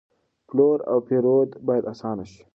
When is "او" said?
0.91-0.97